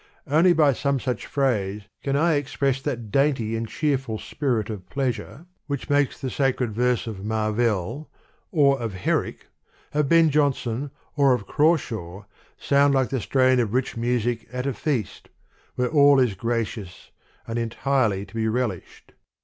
Only 0.25 0.51
by 0.53 0.73
some 0.73 0.99
such 0.99 1.27
phrase, 1.27 1.83
can 2.01 2.15
I 2.15 2.33
express 2.33 2.81
that 2.81 3.11
dainty 3.11 3.55
and 3.55 3.67
cheerful 3.67 4.17
spirit 4.17 4.71
of 4.71 4.89
pleasure, 4.89 5.45
which 5.67 5.91
makes 5.91 6.19
the 6.19 6.31
sacred 6.31 6.71
verse 6.73 7.05
of 7.05 7.23
Marvell 7.23 8.09
or 8.51 8.79
of 8.79 8.79
THE 8.79 8.79
POEMS 8.79 8.79
OF 8.79 8.79
MR. 8.79 8.91
BRIDGES. 8.91 9.03
Herrick, 9.03 9.47
of 9.93 10.09
Ben 10.09 10.29
Jonson 10.31 10.91
or 11.15 11.33
of 11.35 11.45
Crashaw, 11.45 12.25
sound 12.57 12.95
like 12.95 13.09
the 13.09 13.21
strain 13.21 13.59
of 13.59 13.75
rich 13.75 13.95
music 13.95 14.47
at 14.51 14.65
a 14.65 14.73
feast, 14.73 15.29
where 15.75 15.89
all 15.89 16.19
is 16.19 16.33
gracious 16.33 17.11
and 17.45 17.59
entirely 17.59 18.25
to 18.25 18.33
be 18.33 18.47
relished. 18.47 19.13